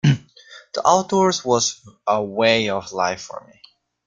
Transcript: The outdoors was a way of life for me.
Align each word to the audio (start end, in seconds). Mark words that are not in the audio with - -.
The 0.73 0.81
outdoors 0.83 1.45
was 1.45 1.79
a 2.07 2.23
way 2.23 2.69
of 2.71 2.91
life 2.91 3.21
for 3.21 3.45
me. 3.47 3.61